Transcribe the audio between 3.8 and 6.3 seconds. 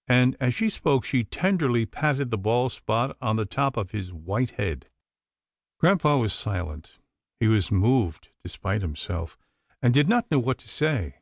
his white head. Grampa